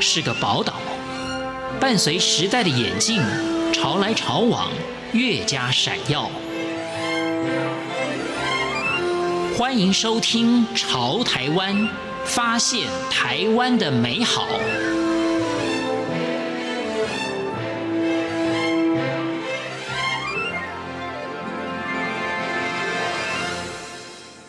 [0.00, 0.74] 是个宝岛，
[1.80, 3.20] 伴随时代的眼镜，
[3.72, 4.70] 潮来潮往，
[5.12, 6.30] 越加闪耀。
[9.56, 11.74] 欢迎收听《潮台湾》，
[12.24, 14.46] 发现台湾的美好。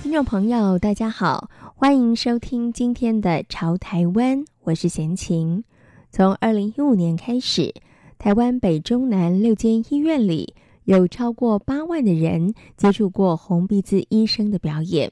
[0.04, 4.40] 听众朋友，大家好，欢迎收听今天的《潮台湾》，
[4.70, 5.64] 我是闲情。
[6.12, 7.74] 从二零一五年开始，
[8.20, 10.54] 台湾北中南六间医院里
[10.84, 15.12] 有超过八万的人接触过红鼻子医生的表演。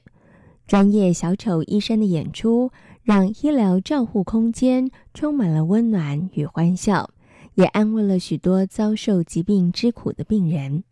[0.68, 2.70] 专业小丑医生的演出，
[3.02, 7.10] 让医疗照护空间充满了温暖与欢笑，
[7.54, 10.84] 也安慰了许多遭受疾病之苦的病人。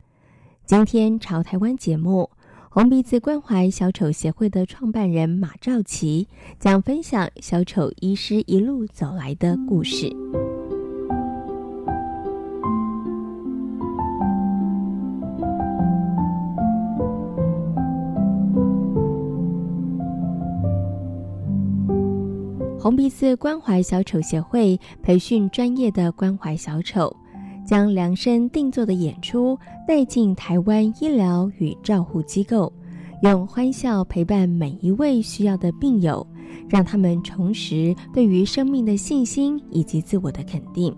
[0.64, 2.30] 今天《朝台湾》节目。
[2.76, 10.14] 红鼻子关怀小丑协会的创办人马兆奇将分享小丑医师一路走来的故事。
[22.78, 27.16] 红鼻子关怀小丑协会培训专业的关怀小丑。
[27.66, 32.72] 将量身定做的演出带进台湾医疗与照护机构，
[33.22, 36.24] 用欢笑陪伴每一位需要的病友，
[36.68, 40.94] 让他们重拾对于生命的信心以及自我的肯定，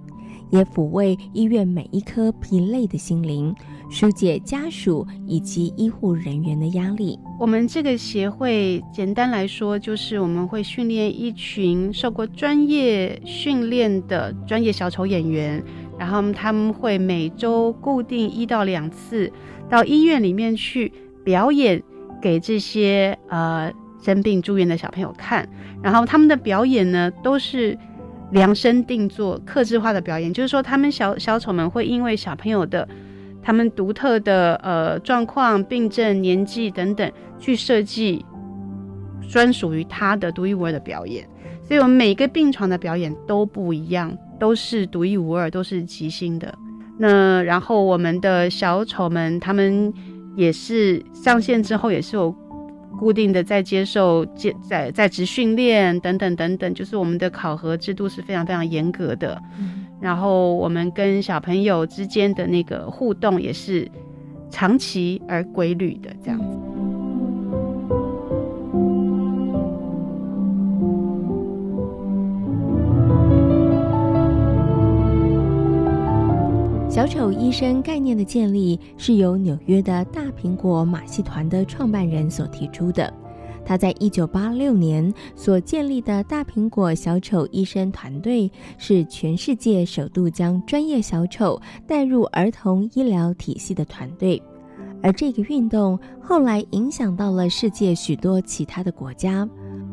[0.51, 3.55] 也抚慰医院每一颗疲累的心灵，
[3.91, 7.19] 疏解家属以及医护人员的压力。
[7.41, 15.65] 我们这个协会简单来说，就是我们会训练一群受过专业训练的专业小丑演员。
[15.99, 19.31] 然后他们会每周固定一到两次
[19.69, 20.93] 到医院里面去
[21.25, 21.83] 表演
[22.23, 25.49] 给这些呃生病住院的小朋友看。
[25.83, 27.77] 然后他们的表演呢都是
[28.31, 32.87] 量身定做、客制化的表演，就是说他们小小丑们会因为小朋友的
[33.43, 38.25] 他们独特的呃状况、病症、年纪等等去设计
[39.29, 41.29] 专属于他的独一无二的表演。
[41.63, 44.17] 所以我们每个病床的表演都不一样。
[44.39, 46.53] 都是独一无二，都是即兴的。
[46.99, 49.93] 那然后我们的小丑们，他们
[50.37, 52.35] 也是上线之后也是有
[52.99, 59.41] 固定的在接受接在在职训练等等等等，就是我们的考核制度是非常非常严格的。
[59.59, 59.87] 嗯。
[60.01, 63.91] 然后我们跟小朋友之间的那个互动也是
[64.51, 66.68] 长期而规律的这样子。
[76.99, 83.15] 小丑医生概念的建立是由纽约的大苹果马戏团的创办人所提出的。
[83.65, 94.43] 他在一九八六年所建立的大苹果小丑医生团队，是全世界首度将专业小丑带入儿童医疗体系的团队。
[95.01, 99.49] 而这个运动后来影响到了世界许多其他的国家。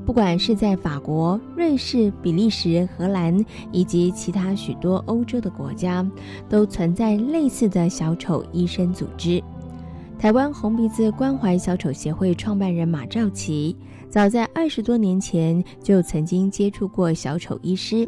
[0.06, 6.08] 不管是在法国、瑞士、比利时、荷兰以及其他许多欧洲的国家，
[6.48, 9.44] 都存在类似的小丑医生组织。
[10.20, 13.76] 台湾红鼻子关怀小丑协会创办人马兆琪，
[14.08, 18.08] 早在二十多年前就曾经接触过小丑医师。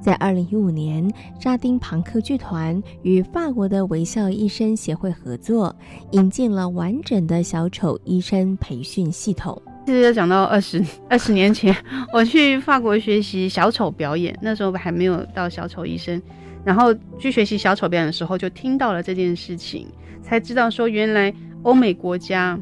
[0.00, 5.74] 在二零一五年，沙丁庞克剧团与法国的微笑医生协会合作，
[6.12, 9.60] 引进了完整的小丑医生培训系统。
[9.86, 10.80] 其实讲到二十
[11.10, 11.74] 二十年前，
[12.12, 16.20] 我去法国学习小丑表演，那时候还没有到小丑医生，
[16.64, 19.88] 然后去学习小丑表演的时候，就听到了这件事情，
[20.22, 22.56] 才知道说原来欧美国家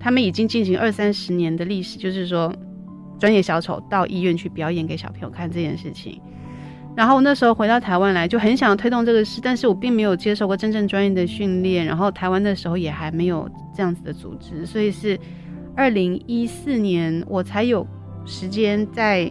[0.00, 2.52] 他们已经进行二三十年的历史，就是说
[3.18, 6.20] 专业小丑到医院去表演给小朋友看这件事情。
[6.96, 15.16] 然后那时候回到台湾来，就很想推动这个事，但是我并没有接受过真正专业的训练，然后台湾的时候也还没有这样子的组织，所以是。
[15.76, 17.86] 二零一四年，我才有
[18.24, 19.30] 时间再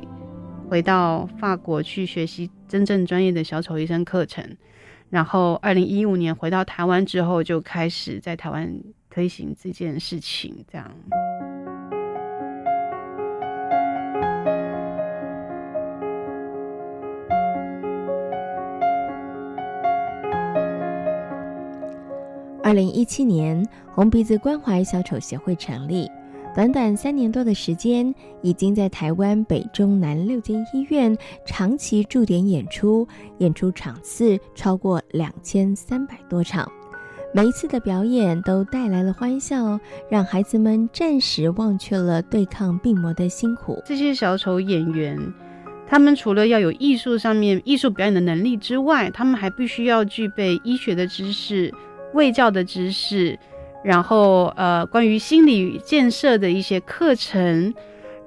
[0.69, 4.55] 回到法国去学习真正专业的小丑医生课程。
[5.09, 8.71] 然后，二零一五年回到台湾之后，就开始在台湾
[9.09, 10.55] 推行这件事情。
[10.71, 10.91] 这样。
[22.63, 26.07] 二零一七年，红鼻子关怀小丑协会成立。
[26.55, 31.13] 短短三年多的时间，已经在台湾北中南六间医院
[31.45, 33.05] 长期驻点演出，
[33.39, 36.65] 演出场次超过两千三百多场。
[37.33, 39.77] 每一次的表演都带来了欢笑，
[40.09, 43.83] 让孩子们暂时忘却了对抗病魔的辛苦。
[43.85, 45.19] 这些小丑演员，
[45.85, 51.69] 他们除了要有艺术上面艺术表演的能力之外，他们还必须要具备医学的知识、
[52.13, 53.37] 卫教的知识，
[53.85, 57.73] 然后呃，关于心理建设的一些课程，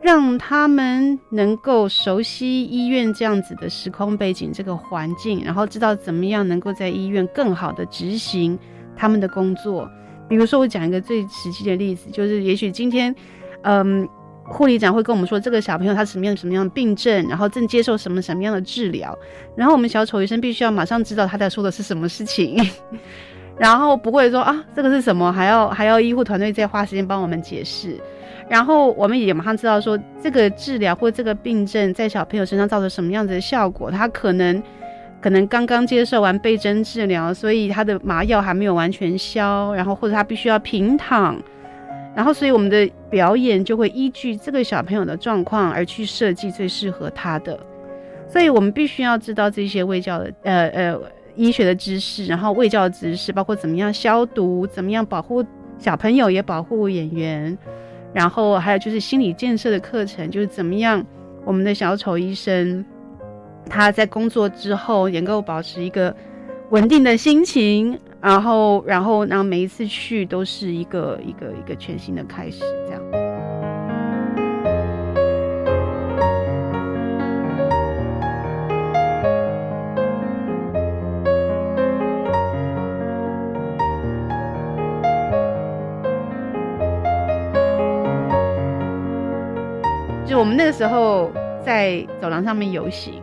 [0.00, 8.56] 让他们能够熟悉医院这样子的时空背景、这个环境，然后知道怎么样能够在医院更好的执行
[8.96, 9.90] 他们的工作。
[10.28, 13.14] 比如说，我讲一个最实际的例子，就是也许今天，
[13.62, 14.08] 嗯。
[14.50, 19.14] 护理长会跟我们说，这个小朋友他什么样什么样的病症，然后正接受什么什么样的治疗，
[19.54, 22.56] 然后我们小丑医生必须要马上知道他在说的是什么事情，
[23.58, 27.98] 然后不会说啊这个是什么，还要还要医护团队再花时间帮我们解释，
[28.48, 34.62] 然后我们也马上知道说这个治疗或这个病症在小朋友身上造成什么样子的效果，他可能
[35.20, 41.36] 可能刚刚接受完钡针治疗，所以他的麻药还没有完全消，然后或者他必须要平躺。
[42.14, 47.56] 然后，所以我们的表演就会依据这个小朋友的状况而去设计最适合他的。
[48.28, 51.00] 所以我们必须要知道这些卫教的呃呃
[51.38, 55.42] 医学的知识，然后卫教的知识，包括怎么样消毒，怎么样保护
[55.78, 57.56] 小朋友，也保护演员。
[58.12, 61.02] 然后还有就是心理建设的课程，就是怎么样
[61.44, 62.84] 我们的小丑医生
[63.70, 66.14] 他在工作之后能够保持一个
[66.70, 67.98] 稳定的心情。
[68.20, 73.27] 然后，然后，然后每一次去都是一个一个一个全新的开始，这样。
[90.48, 91.30] 我们那个时候
[91.62, 93.22] 在走廊上面游行，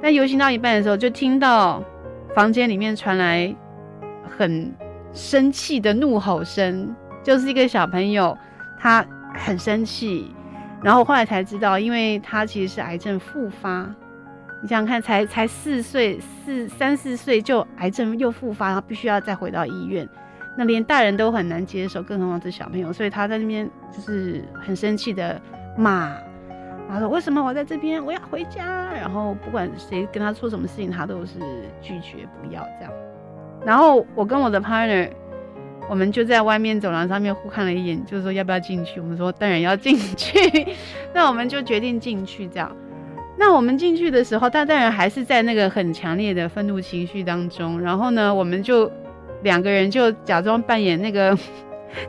[0.00, 1.82] 但游行到一半的时候，就听到
[2.36, 3.52] 房间里面传来。
[4.38, 4.72] 很
[5.12, 6.94] 生气的怒吼声，
[7.24, 8.36] 就是一个小朋友，
[8.78, 9.04] 他
[9.34, 10.30] 很生气，
[10.82, 13.92] 然后后来才知道，因为他其实是癌症复发。
[14.62, 20.08] 你想想看，才才四岁，四三四岁就癌症又复发，然后必须要再回到医院，
[20.56, 22.92] 那连大人都很难接受，更何况是小朋友。
[22.92, 25.40] 所以他在那边就是很生气的
[25.78, 26.12] 骂，
[26.88, 28.04] 他说：“为什么我在这边？
[28.04, 31.38] 我要回家。”然后不管谁跟他说什么事情，他都是
[31.82, 32.92] 拒绝不要这样。
[33.64, 35.10] 然后我跟我的 partner，
[35.88, 39.00] 我们就在外面走廊上面互看了一眼，就是说要不要进去。
[39.00, 40.38] 我们说当然要进去，
[41.12, 42.46] 那我们就决定进去。
[42.46, 42.74] 这样，
[43.36, 47.80] 那我们进去的时候，他当然还是在那个很强烈的愤怒情绪当中。
[47.80, 48.90] 然后呢，我们就
[49.42, 51.36] 两个人就假装扮演那个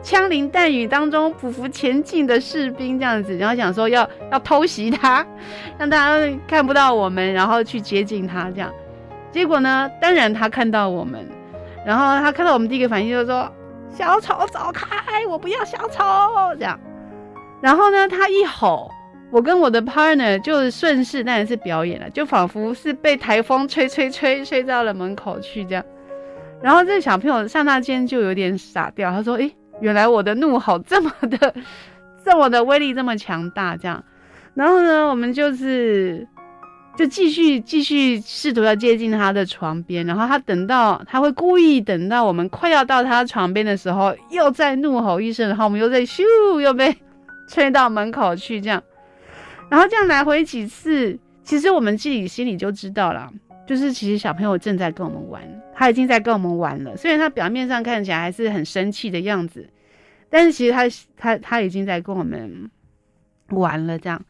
[0.02, 5.26] 枪林弹雨当中匍匐前进的士兵这样子，然后想说要要偷袭他，
[5.78, 8.72] 让大家看不到我们，然后去接近他这样。
[9.30, 11.26] 结果呢，当然他看到我们。
[11.86, 13.50] 然后他看到我们第一个反应就是说
[13.88, 16.04] ：“小丑走开，我不要小丑。”
[16.58, 16.78] 这样。
[17.62, 18.90] 然后呢，他一吼，
[19.30, 25.84] 我跟我的 partner 就顺势，当然是表演了，就仿佛是被台风吹吹吹吹到了门口去这样。
[26.60, 31.54] 然后这小朋友刹那间就有点傻掉，他说：“诶，原来我的怒吼这么的，
[32.24, 34.02] 这么的威力这么强大。”这样。
[34.54, 36.26] 然后呢，我们就是。
[36.96, 46.24] 就继续继续试图要接近他的床边，然后他等到他会故意等到我们快要到他床边的时候，又再怒吼一声，然后我们又在咻
[46.60, 46.92] 又被
[47.48, 48.82] 吹到门口去，这样，
[49.70, 53.30] 然后这样来回几次，其实我们自己心里就知道了，
[53.68, 55.42] 就是其实小朋友正在跟我们玩，
[55.74, 59.68] 他已经在跟我们玩了，虽然他表面上看起来还是很生气的样子，
[60.30, 60.84] 但是其实他
[61.18, 62.70] 他他已经在跟我们
[63.50, 64.24] 玩了，这样。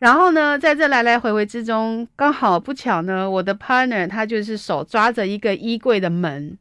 [0.00, 6.58] 然后呢，在这来来回回之中，刚好不巧呢，我的 partner 他就是手抓着一个衣柜的门，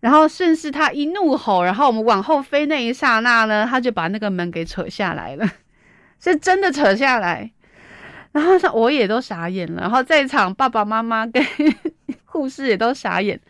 [0.00, 5.46] 然后顺势他一怒吼，然后我们往后飞那一刹那呢，他就把那个门给扯下来了，
[6.18, 7.52] 是真的扯下来。
[8.36, 11.42] 然后我也都傻眼了，然后在场爸爸妈妈跟
[12.26, 13.40] 护士也都傻眼。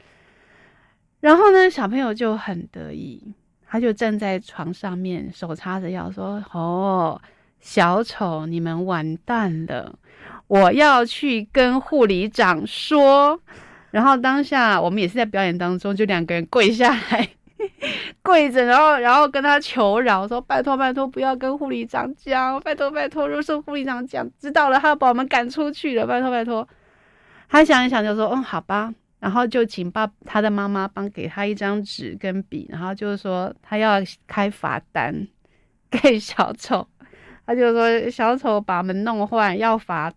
[1.18, 3.20] 然后呢，小朋友就很得意，
[3.66, 7.20] 他就站在床上面，手叉着腰说：“哦。”
[7.58, 9.98] 小丑，你们完蛋了！
[10.46, 13.40] 我要去跟护理长说。
[13.90, 17.28] 然后当下我们也是在表演当中，就两个人跪下来，
[18.26, 26.68] 跪着，然后然后跟他求饶，说拜托拜托，不要跟护理长讲，拜托拜托，如果说护理长讲知道了，他要把我们赶出去了，拜托拜托。
[27.48, 28.92] 他想一想就说，嗯，好吧。
[29.20, 33.94] 然后就请爸他的妈妈帮给他一张纸跟笔，然后就是说他要
[34.26, 35.26] 开罚单
[35.90, 36.86] 给小丑。
[37.46, 40.12] 他就说小丑把门弄坏要罚，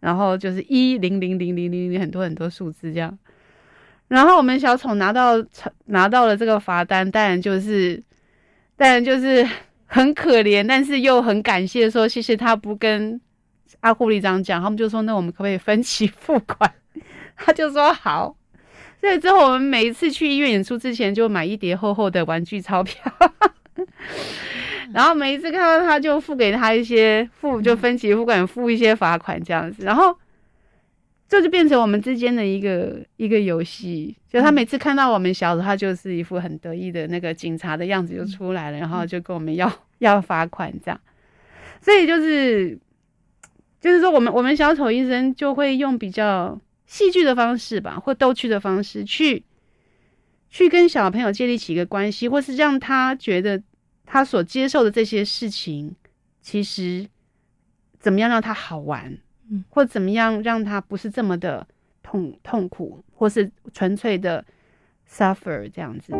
[0.00, 3.16] 然后就是一零零零零零零很多很多数字这样，
[4.12, 5.42] 然后我们小丑拿到
[5.86, 8.02] 拿到了这个罚单，当然就是
[8.76, 9.48] 当然就是
[9.86, 13.18] 很可怜，但是又很感谢说谢谢他不跟
[13.80, 16.70] 阿护理长讲，他们就说那我们可不可以分期付款？
[17.36, 18.36] 他就说好。
[19.00, 23.00] 所以之后我们每一次去医院演出之前，就买一叠厚厚的玩具钞票，
[24.92, 30.14] 然后每一次看到他就付给他一些付就分期付款付一些罚款这样子，然后
[31.32, 34.14] 这就变成我们之间的一个一个游戏。
[34.28, 41.00] 就他每次看到我们小时候，他就是一副很得意的那个警察的样子就出来了，然后就跟我们要 要罚款这样。
[41.80, 42.78] 所以就是
[43.80, 46.60] 就是说，我们我们小丑医生就会用比较。
[46.84, 49.42] 戏剧的方式吧，或逗趣的方式，去
[50.50, 53.62] 去跟小朋友建立起一个关系，或是让他觉得
[54.04, 55.96] 他所接受的这些事情，
[56.42, 57.06] 其实
[57.98, 59.16] 怎么样让他好玩，
[59.70, 61.66] 或怎么样让他不是这么的
[62.02, 64.44] 痛痛苦，或是纯粹的
[65.08, 66.12] suffer 这样子。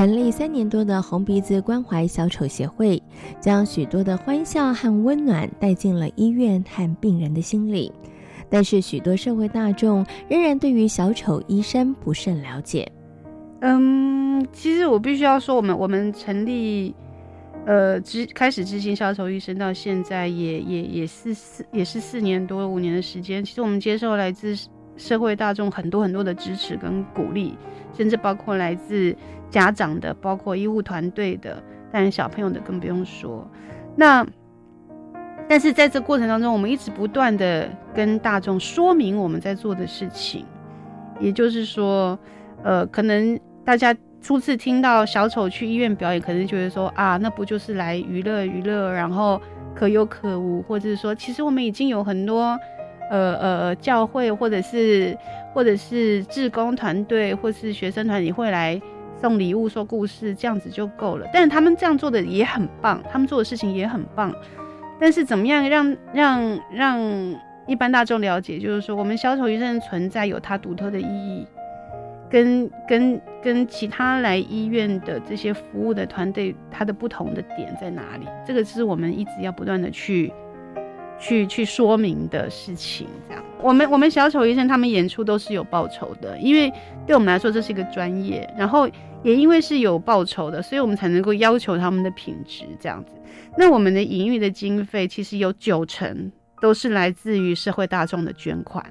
[0.00, 3.02] 成立三年多的红鼻子关怀小丑协会，
[3.38, 7.92] 将许多的欢笑和温暖带进了医院和病人的心里。
[8.48, 12.90] 但是，许多社会大众仍然对于小丑医生不甚了解。
[13.60, 16.94] 嗯，其实我必须要说，我们我们成立，
[17.66, 23.44] 呃，执开始执行小丑医生到现在也也也是四也是四年多五年的时间。
[23.44, 24.56] 其实我们接受来自
[24.96, 27.54] 社会大众很多很多的支持跟鼓励，
[27.94, 29.14] 甚至包括来自。
[29.50, 33.46] 家长的，包括医护团队的，当然小朋友的更不用说。
[33.96, 34.24] 那，
[35.48, 40.46] 但是在这过程当中，我们一直不断的跟大众说明我们在做的事情。
[41.18, 42.18] 也就是说，
[42.62, 49.38] 呃，可能大家初次听到小丑去医院表演，可能觉得说啊，那不就是来娱乐娱乐，然后
[49.74, 52.58] 可有可无，或者是说，其实我们已经有很多
[53.10, 55.18] 呃呃教会，或者是
[55.52, 58.80] 或者是志工团队，或是学生团体会来。
[59.20, 61.26] 送礼物、说故事，这样子就够了。
[61.32, 64.34] 但是他们这样做的也很棒，他们做的事情也很棒。
[64.98, 67.00] 但是怎么样让让让
[67.66, 71.46] 一般大众了解，就是说我们小丑医生的存在有它独特的意义，
[72.30, 78.26] 跟跟跟其他来医院的这些服务的团队，它的不同的点在哪里？
[78.46, 80.32] 这个是我们一直要不断的去
[81.18, 83.06] 去去说明的事情。
[83.28, 86.70] 这样，我们我们小丑医生他们演出都是有报酬的，因为
[87.06, 88.88] 对我们来说这是一个专业，然后。
[89.22, 93.12] 也因为是有报酬的，所以我们才能够要求他们的品质这样子。
[93.56, 98.84] 那我们的营运的经费其实有九成都是来自于社会大众的捐款，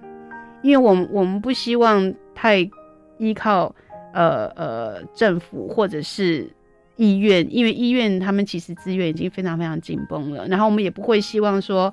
[0.62, 2.69] 因为我们我们不希望太
[3.17, 3.74] 依靠
[4.13, 6.48] 呃呃政府或者是
[6.95, 10.48] 医院，因为医院他们其实资源已经非常非常紧绷了。
[10.48, 11.91] 然后我们也不会希望说，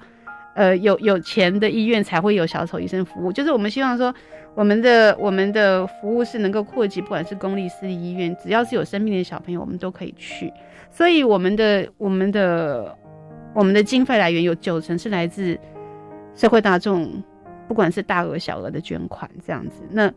[0.54, 4.14] 呃有有钱的医院才会有小丑医生服务，就是我们希望说。
[4.56, 10.50] 我们的我们的服务是能够扩及，不管是公立私立医院，只要是有生病的小朋友，我们都可以去。
[10.90, 12.96] 所以我们的我们的
[13.54, 15.58] 我们的经费来源有九成是来自
[16.34, 17.22] 社会大众，
[17.68, 19.82] 不管是大额小额的捐款这样子。
[19.90, 20.10] 那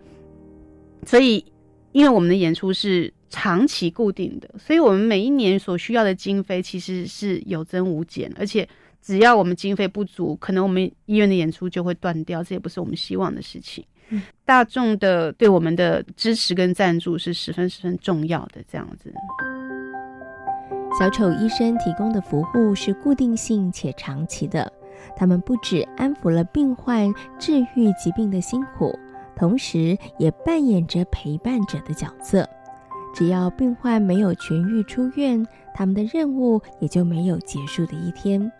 [1.05, 1.43] 所以，
[1.91, 8.65] 因为我们的演出是长期固定的，所以我们每一年所需要的经费其实是有增无减，而且
[9.01, 13.83] 只要我们经费不足，可能我们医院的演出就会断掉，这也不是我们希望的事情。
[14.45, 19.13] 大众的对我们的支持跟赞助是十分十分重要的，这样子。
[20.97, 24.71] 小丑医生提供的服务是固定性且长期的，
[25.15, 28.97] 他们不止安抚了病患治愈疾病的辛苦，
[29.35, 32.47] 同时也扮演着陪伴者的角色。
[33.13, 38.51] 只要病患没有痊愈出院，他们的任务也就没有结束的一天。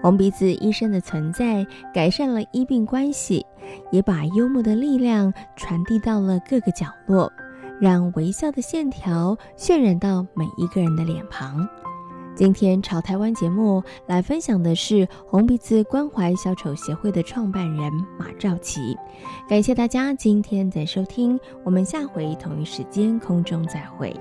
[0.00, 3.44] 红鼻子医生的存在，改善了医病关系，
[3.90, 7.32] 也把幽默的力量传递到了各个角落，
[7.80, 11.68] 让微笑的线条渲染到每一个人的脸庞。
[12.36, 18.96] 今天潮台湾节目来分享的是红鼻子关怀小丑协会的创办人马兆琪，
[19.48, 24.14] 感谢大家今天的收听，我们下回同一时间空中再会。